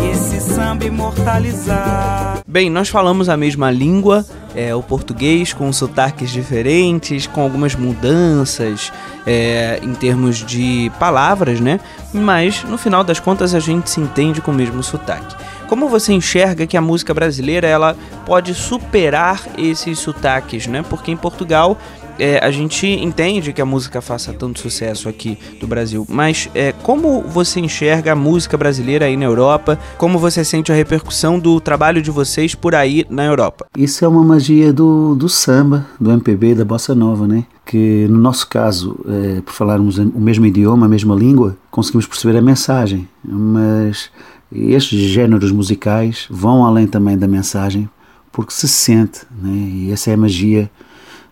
E 0.00 0.10
esse 0.10 0.40
samba 0.40 0.84
imortalizar. 0.84 2.37
Bem, 2.50 2.70
nós 2.70 2.88
falamos 2.88 3.28
a 3.28 3.36
mesma 3.36 3.70
língua, 3.70 4.24
é, 4.54 4.74
o 4.74 4.82
português 4.82 5.52
com 5.52 5.70
sotaques 5.70 6.30
diferentes, 6.30 7.26
com 7.26 7.42
algumas 7.42 7.74
mudanças 7.74 8.90
é, 9.26 9.78
em 9.82 9.92
termos 9.92 10.38
de 10.38 10.90
palavras, 10.98 11.60
né? 11.60 11.78
Mas 12.10 12.64
no 12.64 12.78
final 12.78 13.04
das 13.04 13.20
contas 13.20 13.54
a 13.54 13.60
gente 13.60 13.90
se 13.90 14.00
entende 14.00 14.40
com 14.40 14.50
o 14.50 14.54
mesmo 14.54 14.82
sotaque. 14.82 15.36
Como 15.68 15.90
você 15.90 16.14
enxerga 16.14 16.66
que 16.66 16.78
a 16.78 16.80
música 16.80 17.12
brasileira 17.12 17.68
ela 17.68 17.94
pode 18.24 18.54
superar 18.54 19.42
esses 19.58 19.98
sotaques, 19.98 20.66
né? 20.66 20.82
Porque 20.88 21.10
em 21.10 21.18
Portugal 21.18 21.76
é, 22.18 22.44
a 22.44 22.50
gente 22.50 22.86
entende 22.86 23.52
que 23.52 23.62
a 23.62 23.66
música 23.66 24.00
faça 24.00 24.32
tanto 24.32 24.60
sucesso 24.60 25.08
aqui 25.08 25.38
do 25.60 25.66
Brasil, 25.66 26.06
mas 26.08 26.48
é, 26.54 26.72
como 26.72 27.22
você 27.22 27.60
enxerga 27.60 28.12
a 28.12 28.16
música 28.16 28.56
brasileira 28.56 29.06
aí 29.06 29.16
na 29.16 29.24
Europa? 29.24 29.78
Como 29.96 30.18
você 30.18 30.44
sente 30.44 30.72
a 30.72 30.74
repercussão 30.74 31.38
do 31.38 31.60
trabalho 31.60 32.02
de 32.02 32.10
vocês 32.10 32.54
por 32.54 32.74
aí 32.74 33.06
na 33.08 33.24
Europa? 33.24 33.66
Isso 33.76 34.04
é 34.04 34.08
uma 34.08 34.24
magia 34.24 34.72
do, 34.72 35.14
do 35.14 35.28
samba, 35.28 35.86
do 36.00 36.10
MPB, 36.10 36.54
da 36.54 36.64
bossa 36.64 36.94
nova, 36.94 37.26
né? 37.26 37.44
Que 37.64 38.06
no 38.08 38.18
nosso 38.18 38.48
caso, 38.48 38.98
é, 39.06 39.40
por 39.40 39.52
falarmos 39.52 39.98
o 39.98 40.20
mesmo 40.20 40.46
idioma, 40.46 40.86
a 40.86 40.88
mesma 40.88 41.14
língua, 41.14 41.56
conseguimos 41.70 42.06
perceber 42.06 42.38
a 42.38 42.42
mensagem, 42.42 43.08
mas 43.22 44.10
estes 44.50 44.98
géneros 45.10 45.52
musicais 45.52 46.26
vão 46.30 46.64
além 46.64 46.86
também 46.86 47.16
da 47.16 47.28
mensagem, 47.28 47.88
porque 48.32 48.52
se 48.52 48.66
sente, 48.66 49.20
né? 49.42 49.50
e 49.50 49.92
essa 49.92 50.10
é 50.10 50.14
a 50.14 50.16
magia 50.16 50.70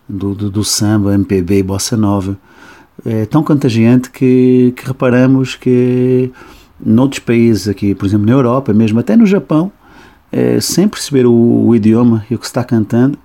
do, 0.07 0.33
do, 0.33 0.49
do 0.49 0.63
samba, 0.63 1.13
MPB, 1.13 1.63
bossa 1.63 1.97
nova. 1.97 2.37
É 3.05 3.25
tão 3.25 3.43
contagiante 3.43 4.09
que, 4.09 4.73
que 4.75 4.85
reparamos 4.85 5.55
que 5.55 6.31
noutros 6.83 7.19
países 7.19 7.67
aqui, 7.67 7.93
por 7.93 8.05
exemplo 8.05 8.25
na 8.25 8.31
Europa, 8.31 8.73
mesmo 8.73 8.99
até 8.99 9.15
no 9.15 9.25
Japão, 9.25 9.71
é, 10.31 10.59
sem 10.59 10.87
perceber 10.87 11.25
o, 11.25 11.33
o 11.67 11.75
idioma 11.75 12.25
e 12.29 12.35
o 12.35 12.39
que 12.39 12.45
se 12.45 12.49
está 12.49 12.63
cantando, 12.63 13.17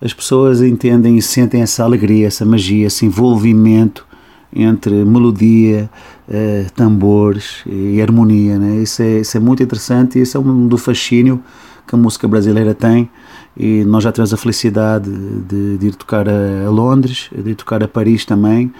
as 0.00 0.14
pessoas 0.14 0.62
entendem 0.62 1.18
e 1.18 1.22
sentem 1.22 1.60
essa 1.60 1.84
alegria, 1.84 2.26
essa 2.26 2.44
magia, 2.44 2.86
esse 2.86 3.04
envolvimento 3.04 4.06
entre 4.52 5.04
melodia, 5.04 5.90
eh, 6.28 6.66
tambores 6.74 7.62
e 7.66 8.00
harmonia. 8.00 8.58
Né? 8.58 8.82
Isso, 8.82 9.02
é, 9.02 9.20
isso 9.20 9.36
é 9.36 9.40
muito 9.40 9.62
interessante 9.62 10.18
e 10.18 10.22
isso 10.22 10.36
é 10.36 10.40
um 10.40 10.66
do 10.66 10.78
fascínio 10.78 11.42
que 11.90 11.96
a 11.96 11.98
música 11.98 12.28
brasileira 12.28 12.72
tem 12.72 13.10
e 13.56 13.84
nós 13.84 14.04
já 14.04 14.12
tivemos 14.12 14.32
a 14.32 14.36
felicidade 14.36 15.10
de, 15.10 15.76
de 15.76 15.88
ir 15.88 15.94
tocar 15.96 16.26
a, 16.28 16.70
Londres, 16.70 17.28
de 17.36 17.50
ir 17.50 17.54
tocar 17.56 17.82
a 17.82 17.88
Paris 17.88 18.24
também 18.24 18.72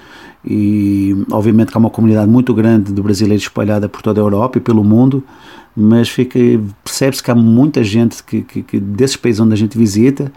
e 0.45 1.26
obviamente 1.31 1.71
que 1.73 1.76
há 1.76 1.81
uma 1.81 1.90
comunidade 1.90 2.31
muito 2.31 2.55
grande 2.55 2.93
de 2.93 3.02
brasileiros 3.02 3.43
espalhada 3.43 3.88
por 3.88 4.00
toda 4.00 4.21
a 4.21 4.23
Europa 4.23 4.59
e 4.59 4.61
pelo 4.61 4.85
mundo, 4.85 5.25
mas 5.76 6.14
percebe-se 6.85 7.23
que 7.23 7.31
há 7.31 7.35
muita 7.35 7.83
gente 7.83 8.23
que, 8.23 8.43
que, 8.43 8.62
que, 8.62 8.81
desses 8.81 9.17
países 9.17 9.40
onde 9.40 9.55
a 9.55 9.57
gente 9.57 9.76
visita 9.76 10.33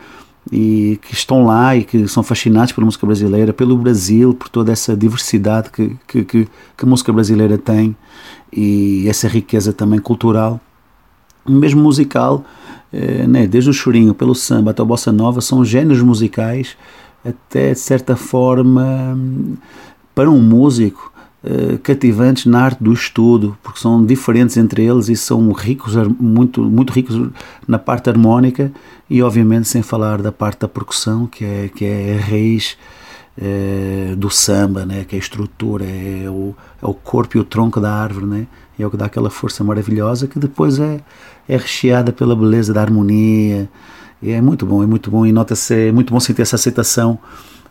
e 0.52 1.00
que 1.04 1.14
estão 1.14 1.46
lá 1.46 1.76
e 1.76 1.84
que 1.84 2.08
são 2.08 2.22
fascinados 2.24 2.74
pela 2.74 2.86
música 2.86 3.06
brasileira, 3.06 3.54
pelo 3.54 3.78
Brasil, 3.78 4.34
por 4.34 4.50
toda 4.50 4.72
essa 4.72 4.98
diversidade 4.98 5.70
que, 5.70 5.96
que, 6.08 6.26
que 6.26 6.48
a 6.82 6.86
música 6.86 7.14
brasileira 7.14 7.58
tem 7.58 7.96
e 8.52 9.08
essa 9.08 9.28
riqueza 9.28 9.72
também 9.72 10.00
cultural, 10.00 10.60
mesmo 11.48 11.82
musical, 11.82 12.44
eh, 12.94 13.26
né, 13.28 13.48
desde 13.48 13.70
o 13.70 13.74
chorinho, 13.74 14.14
pelo 14.14 14.36
samba 14.36 14.72
até 14.72 14.82
a 14.82 14.86
bossa 14.86 15.12
nova, 15.12 15.42
são 15.42 15.66
géneros 15.66 16.02
musicais 16.02 16.78
até 17.26 17.72
de 17.72 17.80
certa 17.80 18.16
forma 18.16 19.18
para 20.14 20.30
um 20.30 20.40
músico 20.40 21.12
uh, 21.44 21.78
cativantes 21.80 22.46
na 22.46 22.62
arte 22.62 22.84
do 22.84 22.94
estudo, 22.94 23.58
porque 23.64 23.80
são 23.80 24.06
diferentes 24.06 24.58
entre 24.58 24.84
eles 24.84 25.10
e 25.10 25.16
são 25.16 25.52
ricos, 25.52 25.96
muito, 26.20 26.62
muito 26.64 26.94
ricos 26.94 27.30
na 27.68 27.80
parte 27.80 28.10
harmónica 28.10 28.72
e 29.10 29.24
obviamente 29.24 29.68
sem 29.68 29.82
falar 29.82 30.22
da 30.22 30.32
parte 30.32 30.60
da 30.60 30.68
percussão, 30.68 31.26
que 31.26 31.44
é, 31.44 31.70
que 31.74 31.86
é 31.86 32.20
a 32.22 32.26
raiz 32.30 32.78
uh, 33.38 34.16
do 34.16 34.30
samba, 34.30 34.86
né? 34.86 35.06
que 35.06 35.16
é 35.16 35.18
a 35.18 35.20
estrutura, 35.20 35.86
é 35.86 36.30
o, 36.30 36.56
é 36.82 36.86
o 36.86 36.94
corpo 36.94 37.38
e 37.38 37.40
o 37.40 37.44
tronco 37.44 37.80
da 37.80 37.94
árvore, 37.94 38.26
né? 38.26 38.48
é 38.78 38.86
o 38.86 38.92
que 38.92 38.98
dá 38.98 39.06
aquela 39.06 39.30
força 39.30 39.64
maravilhosa 39.64 40.28
que 40.28 40.40
depois 40.40 40.80
é, 40.80 41.00
é 41.48 41.58
recheada 41.58 42.12
pela 42.12 42.36
beleza 42.36 42.74
da 42.74 42.82
harmonia, 42.82 43.70
e 44.22 44.32
é 44.32 44.42
muito 44.42 44.66
bom, 44.66 44.82
é 44.82 44.86
muito 44.86 45.12
bom 45.12 45.26
e 45.26 45.32
nota-se, 45.32 45.90
é 45.90 45.92
muito 45.92 46.14
bom 46.14 46.20
sentir 46.20 46.42
essa 46.42 46.56
aceitação 46.56 47.20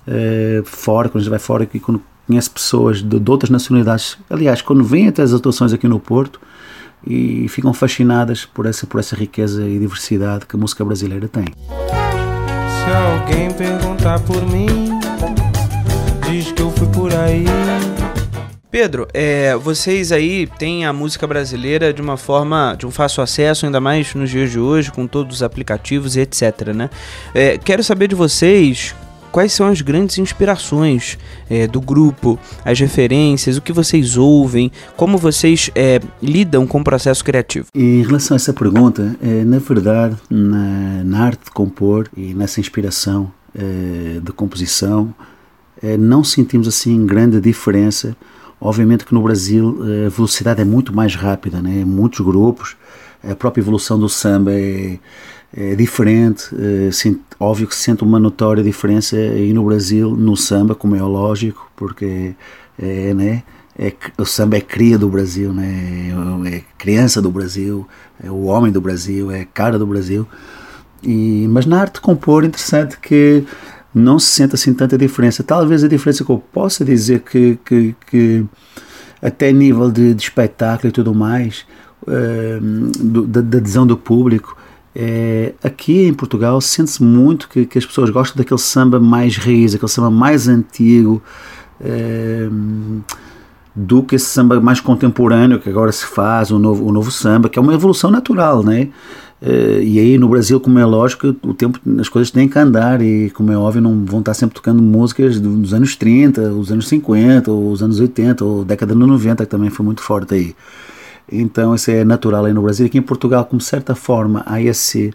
uh, 0.07 0.65
fora, 0.65 1.09
quando 1.09 1.21
a 1.21 1.25
gente 1.25 1.31
vai 1.31 1.39
fora 1.39 1.69
e 1.73 1.81
quando 1.81 2.03
conhece 2.27 2.51
pessoas 2.51 3.03
de, 3.03 3.19
de, 3.19 3.31
outras 3.31 3.51
nacionalidades. 3.51 4.19
Aliás, 4.29 4.61
quando 4.61 4.85
vêm 4.85 5.09
até 5.09 5.23
as 5.23 5.33
atuações 5.33 5.73
aqui 5.73 5.89
no 5.89 5.99
Porto 5.99 6.41
e 7.07 7.49
ficam 7.49 7.73
fascinadas 7.73 8.45
por 8.45 8.67
essa, 8.67 8.87
por 8.87 9.01
essa 9.01 9.17
riqueza 9.17 9.67
e 9.67 9.79
diversidade 9.79 10.47
que 10.47 10.55
a 10.55 10.59
música 10.59 10.85
brasileira 10.85 11.27
tem. 11.27 11.47
Se 11.47 12.91
alguém 12.91 13.51
perguntar 13.53 14.21
por 14.21 14.47
mim, 14.47 14.92
fui 16.83 16.87
por 16.89 17.15
aí. 17.15 17.45
Pedro, 18.71 19.07
é, 19.13 19.55
vocês 19.57 20.11
aí 20.11 20.49
têm 20.59 20.87
a 20.87 20.93
música 20.93 21.27
brasileira 21.27 21.93
de 21.93 22.01
uma 22.01 22.17
forma, 22.17 22.75
de 22.79 22.87
um 22.87 22.91
fácil 22.91 23.23
acesso, 23.23 23.67
ainda 23.67 23.81
mais 23.81 24.15
nos 24.15 24.31
dias 24.31 24.51
de 24.51 24.59
hoje, 24.59 24.91
com 24.91 25.07
todos 25.07 25.37
os 25.37 25.43
aplicativos 25.43 26.17
e 26.17 26.21
etc, 26.21 26.69
né? 26.75 26.89
É, 27.35 27.59
quero 27.59 27.85
saber 27.85 28.09
de 28.09 28.15
vocês 28.15 28.95
quais 29.31 29.53
são 29.53 29.67
as 29.67 29.83
grandes 29.83 30.17
inspirações 30.19 31.19
é, 31.51 31.67
do 31.67 31.81
grupo, 31.81 32.39
as 32.65 32.81
referências, 32.81 33.59
o 33.59 33.63
que 33.63 33.73
vocês 33.73 34.17
ouvem, 34.17 34.73
como 34.97 35.19
vocês 35.19 35.71
é, 35.75 36.01
lidam 36.23 36.67
com 36.67 36.81
o 36.81 36.85
processo 36.85 37.23
criativo? 37.23 37.67
Em 37.75 38.03
relação 38.03 38.35
a 38.35 38.37
essa 38.37 38.55
pergunta, 38.55 39.15
é, 39.23 39.45
na 39.45 39.59
verdade, 39.59 40.17
na, 40.31 41.05
na, 41.05 41.25
arte 41.25 41.45
de 41.45 41.51
compor 41.51 42.09
e 42.17 42.33
nessa 42.33 42.59
inspiração 42.59 43.31
é, 43.55 44.19
de 44.23 44.33
composição, 44.33 45.15
não 45.97 46.23
sentimos 46.23 46.69
assim 46.69 47.05
grande 47.05 47.41
diferença. 47.41 48.17
Obviamente 48.61 49.05
que 49.05 49.13
no 49.13 49.23
Brasil 49.23 49.81
é, 49.83 50.07
a 50.07 50.09
velocidade 50.09 50.61
é 50.61 50.65
muito 50.65 50.95
mais 50.95 51.15
rápida, 51.15 51.61
né? 51.61 51.85
muitos 51.85 52.21
grupos, 52.21 52.77
a 53.23 53.35
própria 53.35 53.61
evolução 53.61 53.99
do 53.99 54.09
samba 54.09 54.53
é 54.53 54.99
é 55.55 55.75
diferente, 55.75 56.49
é, 56.55 56.89
óbvio 57.39 57.67
que 57.67 57.75
se 57.75 57.83
sente 57.83 58.03
uma 58.03 58.19
notória 58.19 58.63
diferença 58.63 59.17
aí 59.17 59.53
no 59.53 59.65
Brasil, 59.65 60.17
no 60.17 60.35
samba, 60.35 60.75
como 60.75 60.97
é 60.97 61.03
lógico, 61.03 61.71
porque 61.77 62.35
é, 62.79 63.13
né, 63.13 63.43
é, 63.79 63.93
o 64.17 64.25
samba 64.25 64.57
é 64.57 64.61
cria 64.63 64.97
do 64.97 65.09
Brasil, 65.11 65.53
né, 65.53 66.11
é 66.47 66.63
criança 66.79 67.21
do 67.21 67.31
Brasil, 67.31 67.87
é 68.23 68.31
o 68.31 68.45
homem 68.45 68.73
do 68.73 68.81
Brasil, 68.81 69.31
é 69.31 69.47
cara 69.53 69.79
do 69.79 69.87
Brasil. 69.87 70.27
E, 71.03 71.47
mas 71.51 71.67
na 71.67 71.81
arte 71.81 71.95
de 71.95 72.01
compor, 72.01 72.45
interessante 72.45 72.99
que 72.99 73.45
não 73.95 74.19
se 74.19 74.27
sente 74.27 74.55
assim 74.55 74.73
tanta 74.73 74.97
diferença. 74.97 75.43
Talvez 75.43 75.85
a 75.85 75.89
diferença 75.89 76.25
que 76.25 76.31
eu 76.31 76.39
possa 76.39 76.85
dizer 76.85 77.21
que, 77.21 77.59
que, 77.65 77.95
que 78.07 78.45
até 79.21 79.53
nível 79.53 79.91
de, 79.91 80.15
de 80.15 80.23
espetáculo 80.23 80.89
e 80.89 80.93
tudo 80.93 81.15
mais, 81.15 81.65
uh, 82.03 83.27
da, 83.27 83.41
da 83.41 83.59
adesão 83.59 83.87
do 83.87 83.97
público, 83.97 84.57
é, 84.95 85.55
aqui 85.63 86.07
em 86.07 86.13
Portugal 86.13 86.61
sente-se 86.61 87.03
muito 87.03 87.49
que, 87.49 87.65
que, 87.65 87.79
as 87.79 87.87
pessoas 87.87 88.11
gostam 88.11 88.37
daquele 88.37 88.61
samba 88.61 89.01
mais 89.01 89.37
raiz, 89.37 89.75
aquele 89.75 89.91
samba 89.91 90.11
mais 90.11 90.49
antigo, 90.49 91.23
é, 91.81 92.49
do 93.75 94.03
que 94.03 94.17
esse 94.17 94.27
samba 94.27 94.61
mais 94.61 94.81
contemporâneo 94.81 95.59
que 95.59 95.71
agora 95.71 95.91
se 95.91 96.05
faz, 96.05 96.51
o 96.51 96.59
novo, 96.59 96.85
o 96.85 96.93
novo 96.93 97.11
samba, 97.11 97.49
que 97.49 97.59
é 97.59 97.63
uma 97.63 97.73
evolução 97.73 98.11
natural, 98.11 98.63
né? 98.63 98.91
É, 99.45 99.81
e 99.83 99.99
aí 99.99 100.17
no 100.19 100.29
Brasil, 100.29 100.61
como 100.61 100.79
é 100.79 100.85
lógico, 100.85 101.35
o 101.43 101.53
tempo, 101.53 101.81
as 101.99 102.09
coisas 102.09 102.31
têm 102.31 102.49
que 102.49 102.57
andar 102.57 103.03
e, 103.03 103.29
como 103.31 103.51
é 103.51 103.57
óbvio, 103.57 103.83
não 103.83 104.05
vão 104.05 104.21
estar 104.21 104.35
sempre 104.35 104.55
tocando 104.55 104.81
músicas 104.81 105.41
dos 105.41 105.75
anos 105.75 105.97
30, 105.97 106.53
os 106.53 106.71
anos 106.71 106.87
50, 106.87 107.51
ou 107.51 107.73
os 107.73 107.83
anos 107.83 107.99
80, 107.99 108.45
ou 108.45 108.65
década 108.65 108.95
de 108.95 109.01
90, 109.01 109.45
que 109.45 109.51
também 109.51 109.69
foi 109.69 109.85
muito 109.85 110.01
forte 110.01 110.35
aí. 110.35 110.55
Então 111.31 111.75
isso 111.75 111.91
é 111.91 112.05
natural 112.05 112.45
aí 112.45 112.53
no 112.53 112.63
Brasil. 112.63 112.87
Aqui 112.87 112.99
em 112.99 113.03
Portugal, 113.03 113.45
como 113.45 113.61
certa 113.61 113.97
forma 113.97 114.45
há 114.47 114.61
esse, 114.63 115.13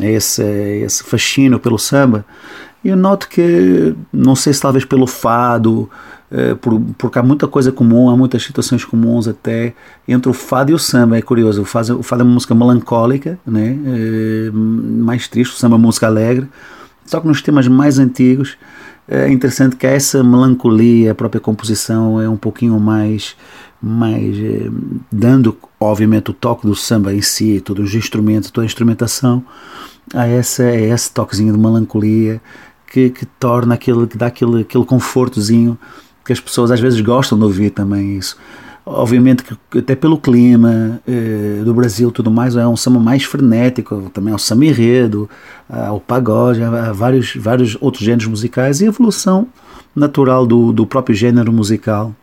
esse, 0.00 0.42
esse 0.42 1.04
fascínio 1.04 1.58
pelo 1.58 1.78
samba, 1.78 2.24
eu 2.82 2.96
noto 2.96 3.28
que, 3.28 3.94
não 4.10 4.34
sei 4.34 4.54
se 4.54 4.60
talvez 4.60 4.86
pelo 4.86 5.06
fado, 5.06 5.90
eh, 6.30 6.54
por, 6.54 6.80
porque 6.98 7.18
há 7.18 7.22
muita 7.22 7.46
coisa 7.46 7.70
comum, 7.70 8.10
há 8.10 8.16
muitas 8.16 8.42
situações 8.42 8.84
comuns 8.84 9.28
até 9.28 9.74
entre 10.06 10.28
o 10.28 10.32
fado 10.32 10.70
e 10.70 10.74
o 10.74 10.78
samba. 10.78 11.16
É 11.16 11.22
curioso, 11.22 11.62
o 11.62 11.64
fado, 11.64 11.98
o 11.98 12.02
fado 12.02 12.22
é 12.22 12.24
uma 12.24 12.34
música 12.34 12.54
melancólica, 12.54 13.38
né? 13.46 13.78
Eh, 13.86 14.50
mais 14.52 15.28
triste, 15.28 15.54
o 15.54 15.56
samba 15.56 15.74
é 15.74 15.78
uma 15.78 15.86
música 15.86 16.06
alegre. 16.06 16.48
Só 17.04 17.20
que 17.20 17.26
nos 17.26 17.40
temas 17.40 17.68
mais 17.68 17.98
antigos 17.98 18.56
é 19.08 19.30
interessante 19.30 19.76
que 19.76 19.86
essa 19.86 20.24
melancolia, 20.24 21.12
a 21.12 21.14
própria 21.14 21.40
composição 21.40 22.20
é 22.20 22.28
um 22.28 22.36
pouquinho 22.36 22.78
mais 22.80 23.36
mas 23.80 24.36
eh, 24.36 24.70
dando 25.12 25.56
obviamente 25.78 26.30
o 26.30 26.34
toque 26.34 26.66
do 26.66 26.74
samba 26.74 27.14
em 27.14 27.22
si, 27.22 27.60
todos 27.60 27.90
os 27.90 27.94
instrumentos, 27.94 28.50
toda 28.50 28.64
a 28.64 28.66
instrumentação, 28.66 29.44
a 30.14 30.26
essa, 30.26 30.64
a 30.64 30.74
esse 30.74 31.12
toquezinho 31.12 31.52
de 31.52 31.58
melancolia 31.58 32.40
que, 32.86 33.10
que 33.10 33.26
torna 33.26 33.74
aquele, 33.74 34.06
que 34.06 34.16
dá 34.16 34.26
aquele, 34.26 34.62
aquele 34.62 34.84
confortozinho 34.84 35.78
que 36.26 36.32
as 36.32 36.40
pessoas 36.40 36.70
às 36.70 36.80
vezes 36.80 37.00
gostam 37.00 37.38
de 37.38 37.44
ouvir 37.44 37.70
também 37.70 38.18
isso. 38.18 38.36
Obviamente 38.84 39.42
que 39.42 39.78
até 39.78 39.96
pelo 39.96 40.18
clima 40.18 41.00
eh, 41.08 41.62
do 41.64 41.74
Brasil 41.74 42.10
tudo 42.12 42.30
mais, 42.30 42.54
é 42.54 42.66
um 42.66 42.76
samba 42.76 43.00
mais 43.00 43.24
frenético, 43.24 44.10
também 44.12 44.32
é 44.32 44.36
o 44.36 44.38
samba 44.38 44.64
enredo, 44.66 45.28
o 45.92 45.98
pagode, 45.98 46.62
há 46.62 46.92
vários, 46.92 47.34
vários 47.34 47.76
outros 47.80 48.04
gêneros 48.04 48.26
musicais 48.26 48.80
e 48.80 48.84
a 48.84 48.88
evolução 48.88 49.48
natural 49.94 50.46
do, 50.46 50.72
do 50.72 50.86
próprio 50.86 51.16
gênero 51.16 51.52
musical 51.52 52.14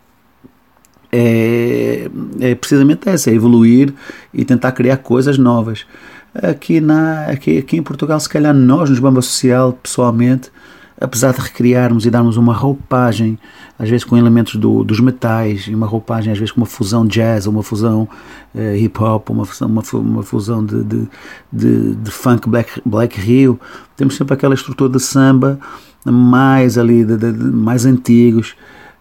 é, 1.13 2.09
é 2.39 2.55
precisamente 2.55 3.07
essa, 3.07 3.29
é 3.29 3.35
evoluir 3.35 3.93
e 4.33 4.43
tentar 4.43 4.71
criar 4.71 4.97
coisas 4.97 5.37
novas. 5.37 5.85
Aqui, 6.33 6.81
na, 6.81 7.27
aqui, 7.27 7.59
aqui 7.59 7.77
em 7.77 7.83
Portugal, 7.83 8.19
se 8.19 8.27
calhar 8.27 8.53
nós, 8.53 8.89
nos 8.89 8.97
Bamba 8.97 9.21
Social, 9.21 9.73
pessoalmente, 9.73 10.51
apesar 10.99 11.33
de 11.33 11.41
recriarmos 11.41 12.05
e 12.05 12.09
darmos 12.09 12.37
uma 12.37 12.53
roupagem, 12.53 13.37
às 13.77 13.89
vezes 13.89 14.03
com 14.03 14.17
elementos 14.17 14.55
do, 14.55 14.83
dos 14.83 14.99
metais, 14.99 15.67
e 15.67 15.75
uma 15.75 15.87
roupagem 15.87 16.31
às 16.31 16.39
vezes 16.39 16.51
com 16.51 16.61
uma 16.61 16.67
fusão 16.67 17.05
jazz, 17.05 17.47
uma 17.47 17.63
fusão 17.63 18.07
uh, 18.53 18.75
hip 18.75 19.01
hop, 19.01 19.29
uma 19.29 19.45
fusão, 19.45 19.67
uma, 19.67 19.83
uma 19.93 20.23
fusão 20.23 20.65
de, 20.65 20.83
de, 20.83 21.07
de, 21.51 21.95
de, 21.95 22.11
funk 22.11 22.47
black, 22.47 22.81
black 22.85 23.19
Rio, 23.19 23.59
temos 23.95 24.15
sempre 24.15 24.33
aquela 24.33 24.53
estrutura 24.53 24.91
de 24.91 24.99
samba 24.99 25.59
mais 26.05 26.77
ali, 26.77 27.03
de, 27.03 27.17
de 27.17 27.31
mais 27.31 27.85
antigos, 27.85 28.55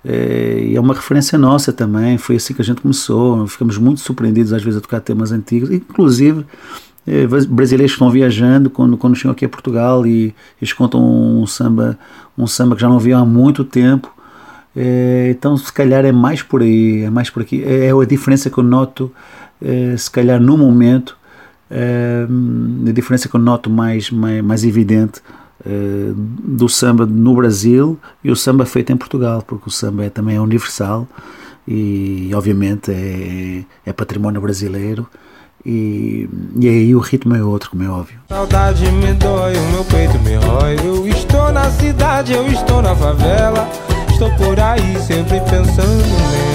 é, 0.05 0.73
é 0.75 0.81
uma 0.81 0.95
referência 0.95 1.39
nossa 1.39 1.73
também, 1.73 2.19
foi 2.19 2.37
assim 2.37 2.55
que 2.55 2.63
a 2.63 2.65
gente 2.65 2.81
começou, 2.81 3.47
ficamos 3.47 3.79
muito 3.79 4.01
surpreendidos 4.01 4.53
às 4.53 4.63
vezes 4.63 4.79
a 4.79 4.81
tocar 4.81 5.01
temas 5.01 5.31
antigos, 5.31 5.71
inclusive 5.71 6.45
brasileiros 7.49 7.92
que 7.92 7.97
estão 7.97 8.11
viajando 8.11 8.71
quando, 8.71 8.97
quando 8.97 9.16
chegam 9.16 9.32
aqui 9.32 9.44
a 9.44 9.49
Portugal 9.49 10.06
e 10.06 10.35
eles 10.61 10.73
contam 10.73 11.02
um 11.02 11.47
samba, 11.47 11.99
um 12.38 12.47
samba 12.47 12.76
que 12.76 12.82
já 12.82 12.88
não 12.88 12.99
viam 12.99 13.21
há 13.21 13.26
muito 13.26 13.64
tempo, 13.64 14.12
é, 14.76 15.28
então 15.30 15.56
se 15.56 15.73
calhar 15.73 16.04
é 16.04 16.12
mais 16.12 16.42
por 16.42 16.62
aí, 16.62 17.02
é 17.02 17.11
mais 17.11 17.28
por 17.28 17.42
aqui, 17.42 17.62
é, 17.64 17.87
é 17.87 17.90
a 17.92 18.04
diferença 18.04 18.49
que 18.49 18.59
eu 18.59 18.64
noto, 18.64 19.12
é, 19.61 19.97
se 19.97 20.11
calhar 20.11 20.40
no 20.40 20.56
momento, 20.56 21.16
é, 21.71 22.26
a 22.88 22.92
diferença 22.92 23.28
que 23.28 23.35
eu 23.35 23.40
noto 23.40 23.68
mais, 23.68 24.11
mais, 24.11 24.42
mais 24.42 24.64
evidente 24.64 25.21
eh, 25.64 26.12
do 26.16 26.68
samba 26.68 27.06
no 27.06 27.37
Brasil 27.37 27.97
e 28.25 28.32
o 28.32 28.37
samba 28.37 28.66
feito 28.66 28.92
em 28.92 28.97
Portugal, 28.97 29.44
porque 29.47 29.68
o 29.68 29.71
samba 29.71 30.04
é, 30.04 30.11
também 30.11 30.35
é 30.35 30.40
universal 30.40 31.06
e 31.68 32.30
obviamente 32.35 32.90
é, 32.90 33.64
é 33.87 33.92
património 33.92 34.40
brasileiro 34.40 35.06
E, 35.64 36.28
e 36.59 36.69
aí 36.69 36.95
o 36.95 36.99
ritmo 36.99 37.35
é 37.37 37.42
outro, 37.42 37.71
como 37.71 37.85
é 37.85 37.88
óbvio. 37.88 38.19
Saudade 38.28 38.90
me 38.90 39.12
dói, 39.14 39.54
o 39.57 39.71
meu 39.73 39.85
peito 39.85 40.19
me 40.21 40.35
rói. 40.35 40.76
Eu 40.85 41.07
estou 41.07 41.52
na 41.52 41.71
cidade, 41.71 42.33
eu 42.33 42.47
estou 42.49 42.83
na 42.83 42.95
favela. 42.95 43.69
Estou 44.11 44.31
por 44.37 44.59
aí, 44.59 44.99
sempre 45.00 45.40
pensando 45.40 45.97
nela. 45.97 46.51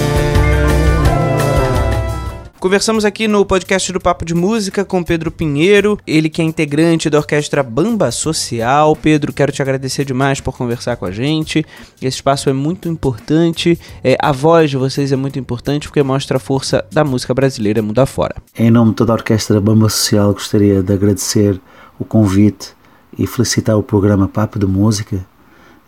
Conversamos 2.60 3.04
aqui 3.04 3.28
no 3.28 3.46
podcast 3.46 3.92
do 3.92 4.00
Papo 4.00 4.24
de 4.24 4.34
Música 4.34 4.84
com 4.84 5.04
Pedro 5.04 5.30
Pinheiro, 5.30 5.96
ele 6.04 6.28
que 6.28 6.42
é 6.42 6.44
integrante 6.44 7.08
da 7.08 7.18
orquestra 7.18 7.62
Bamba 7.62 8.10
Social. 8.10 8.96
Pedro, 8.96 9.32
quero 9.32 9.52
te 9.52 9.62
agradecer 9.62 10.04
demais 10.04 10.40
por 10.40 10.56
conversar 10.56 10.96
com 10.96 11.06
a 11.06 11.12
gente. 11.12 11.64
Esse 12.02 12.16
espaço 12.16 12.50
é 12.50 12.52
muito 12.52 12.88
importante, 12.88 13.78
é, 14.02 14.16
a 14.20 14.32
voz 14.32 14.70
de 14.70 14.76
vocês 14.76 15.12
é 15.12 15.16
muito 15.16 15.38
importante 15.38 15.86
porque 15.86 16.02
mostra 16.02 16.38
a 16.38 16.40
força 16.40 16.84
da 16.90 17.04
música 17.04 17.32
brasileira 17.32 17.80
mundo 17.80 18.00
afora. 18.00 18.34
Em 18.58 18.72
nome 18.72 18.90
de 18.90 18.96
toda 18.96 19.12
a 19.12 19.14
orquestra 19.14 19.60
Bamba 19.60 19.88
Social, 19.88 20.32
gostaria 20.32 20.82
de 20.82 20.92
agradecer 20.92 21.60
o 21.96 22.04
convite 22.04 22.72
e 23.16 23.24
felicitar 23.24 23.78
o 23.78 23.84
programa 23.84 24.26
Papo 24.26 24.58
de 24.58 24.66
Música 24.66 25.24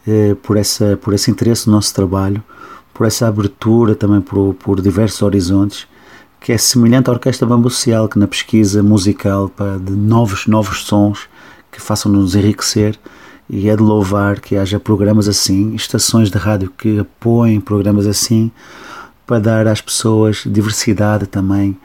eh, 0.06 0.36
por, 0.40 0.56
essa, 0.56 0.96
por 0.96 1.14
esse 1.14 1.32
interesse 1.32 1.66
no 1.66 1.72
nosso 1.72 1.92
trabalho, 1.92 2.40
por 2.94 3.08
essa 3.08 3.26
abertura 3.26 3.96
também 3.96 4.20
por, 4.20 4.54
por 4.54 4.80
diversos 4.80 5.20
horizontes 5.22 5.89
que 6.40 6.52
é 6.52 6.59
semelhante 6.59 7.09
à 7.11 7.12
Orquestra 7.12 7.47
Bambu 7.47 7.68
Social, 7.68 8.09
que 8.09 8.18
na 8.18 8.26
pesquisa 8.26 8.82
musical 8.82 9.50
pá, 9.50 9.76
de 9.76 9.92
novos, 9.92 10.47
novos 10.47 10.85
sons 10.85 11.28
que 11.70 11.80
façam-nos 11.80 12.35
enriquecer 12.35 12.99
e 13.49 13.68
é 13.68 13.76
de 13.76 13.82
louvar 13.82 14.40
que 14.40 14.56
haja 14.56 14.80
programas 14.80 15.28
assim, 15.28 15.75
estações 15.75 16.30
de 16.30 16.38
rádio 16.38 16.73
que 16.76 17.00
apoiem 17.00 17.61
programas 17.61 18.06
assim 18.06 18.50
para 19.26 19.38
dar 19.38 19.68
às 19.68 19.80
pessoas 19.80 20.42
diversidade 20.47 21.26
também 21.26 21.76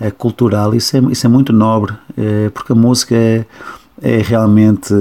é, 0.00 0.10
cultural. 0.10 0.74
Isso 0.74 0.96
é, 0.96 1.00
isso 1.10 1.26
é 1.26 1.28
muito 1.28 1.52
nobre, 1.52 1.94
é, 2.16 2.50
porque 2.50 2.72
a 2.72 2.76
música 2.76 3.14
é, 3.16 3.44
é 4.00 4.18
realmente 4.18 4.94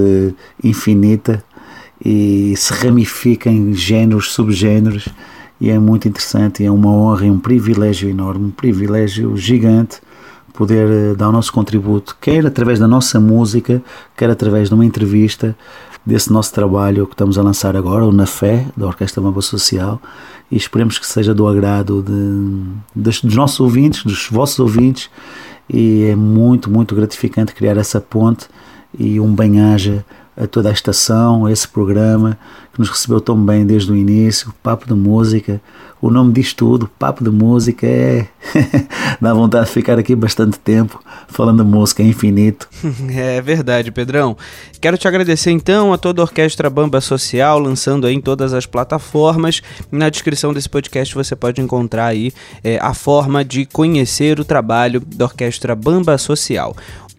infinita 0.63 1.43
e 2.03 2.53
se 2.57 2.73
ramifica 2.73 3.49
em 3.49 3.73
géneros, 3.73 4.31
subgéneros 4.31 5.07
e 5.63 5.69
é 5.69 5.79
muito 5.79 6.09
interessante, 6.09 6.61
é 6.65 6.69
uma 6.69 6.89
honra 6.89 7.25
e 7.25 7.31
um 7.31 7.39
privilégio 7.39 8.09
enorme, 8.09 8.47
um 8.47 8.51
privilégio 8.51 9.37
gigante 9.37 10.01
poder 10.51 10.89
eh, 10.89 11.15
dar 11.15 11.29
o 11.29 11.31
nosso 11.31 11.53
contributo, 11.53 12.17
quer 12.19 12.45
através 12.45 12.79
da 12.79 12.87
nossa 12.87 13.17
música, 13.17 13.81
quer 14.13 14.29
através 14.29 14.67
de 14.67 14.75
uma 14.75 14.85
entrevista 14.85 15.55
desse 16.05 16.33
nosso 16.33 16.53
trabalho 16.53 17.07
que 17.07 17.13
estamos 17.13 17.37
a 17.37 17.41
lançar 17.41 17.77
agora, 17.77 18.05
o 18.05 18.11
Na 18.11 18.25
Fé, 18.25 18.67
da 18.75 18.87
Orquestra 18.87 19.21
Mamba 19.21 19.41
Social, 19.41 20.01
e 20.51 20.57
esperemos 20.57 20.99
que 20.99 21.07
seja 21.07 21.33
do 21.33 21.47
agrado 21.47 22.03
de, 22.03 23.01
dos, 23.01 23.21
dos 23.21 23.33
nossos 23.33 23.61
ouvintes, 23.61 24.03
dos 24.03 24.27
vossos 24.29 24.59
ouvintes, 24.59 25.09
e 25.69 26.03
é 26.03 26.15
muito, 26.15 26.69
muito 26.69 26.93
gratificante 26.93 27.55
criar 27.55 27.77
essa 27.77 28.01
ponte 28.01 28.49
e 28.99 29.17
um 29.17 29.33
bem-aja 29.33 30.05
a 30.35 30.47
toda 30.47 30.69
a 30.69 30.71
estação, 30.71 31.45
a 31.45 31.51
esse 31.51 31.67
programa 31.67 32.37
que 32.73 32.79
nos 32.79 32.89
recebeu 32.89 33.21
tão 33.21 33.37
bem 33.37 33.65
desde 33.65 33.91
o 33.91 33.95
início, 33.95 34.53
Papo 34.63 34.87
de 34.87 34.93
Música. 34.95 35.61
O 36.01 36.09
nome 36.09 36.33
diz 36.33 36.53
tudo, 36.53 36.89
Papo 36.99 37.23
de 37.23 37.29
Música 37.29 37.87
é. 37.87 38.27
dá 39.21 39.33
vontade 39.33 39.67
de 39.67 39.71
ficar 39.71 39.97
aqui 39.97 40.15
bastante 40.15 40.59
tempo 40.59 40.99
falando 41.27 41.63
música, 41.63 42.03
é 42.03 42.05
infinito. 42.05 42.67
É 43.15 43.41
verdade, 43.41 43.91
Pedrão. 43.91 44.35
Quero 44.81 44.97
te 44.97 45.07
agradecer 45.07 45.51
então 45.51 45.93
a 45.93 45.97
toda 45.97 46.21
a 46.21 46.25
Orquestra 46.25 46.69
Bamba 46.69 46.99
Social, 46.99 47.59
lançando 47.59 48.07
aí 48.07 48.15
em 48.15 48.21
todas 48.21 48.53
as 48.53 48.65
plataformas. 48.65 49.61
Na 49.91 50.09
descrição 50.09 50.53
desse 50.53 50.67
podcast 50.67 51.13
você 51.13 51.35
pode 51.35 51.61
encontrar 51.61 52.07
aí 52.07 52.33
é, 52.63 52.79
a 52.81 52.93
forma 52.93 53.45
de 53.45 53.65
conhecer 53.65 54.39
o 54.39 54.45
trabalho 54.45 54.99
da 54.99 55.25
Orquestra 55.25 55.75
Bamba 55.75 56.17
Social. 56.17 56.75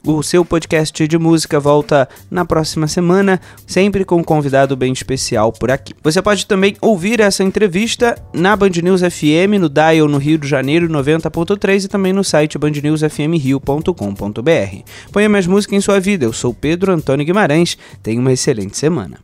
O 0.06 0.22
seu 0.22 0.44
podcast 0.44 1.08
de 1.08 1.18
música 1.18 1.58
volta 1.58 2.06
na 2.30 2.44
próxima 2.44 2.86
semana, 2.86 3.40
sempre 3.66 4.04
com 4.04 4.16
um 4.16 4.24
convidado 4.24 4.76
bem 4.76 4.92
especial 4.92 5.50
por 5.50 5.70
aqui. 5.70 5.94
Você 6.02 6.20
pode 6.20 6.46
também 6.46 6.76
ouvir 6.78 7.20
essa 7.20 7.42
entrevista 7.42 8.14
na 8.30 8.54
Band 8.54 8.72
News 8.82 9.00
FM, 9.00 9.58
no 9.58 9.70
Dial 9.70 10.06
no 10.06 10.18
Rio 10.18 10.36
de 10.36 10.46
Janeiro 10.46 10.90
90.3 10.90 11.84
e 11.84 11.88
também 11.88 12.12
no 12.12 12.22
site 12.22 12.58
bandnewsfmrio.com.br. 12.58 15.10
Ponha 15.10 15.28
mais 15.30 15.46
música 15.46 15.74
em 15.74 15.80
sua 15.80 15.98
vida. 15.98 16.26
Eu 16.26 16.34
sou 16.34 16.52
Pedro 16.52 16.92
Antônio 16.92 17.24
Guimarães. 17.24 17.78
Tenha 18.02 18.20
uma 18.20 18.32
excelente 18.32 18.76
semana. 18.76 19.20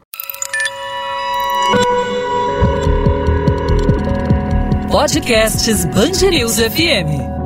Podcasts 4.91 5.85
Band 5.85 6.31
News 6.31 6.57
FM. 6.57 7.40